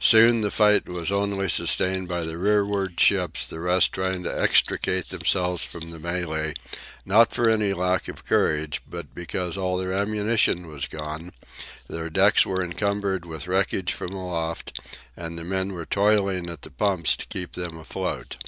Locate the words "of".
8.08-8.24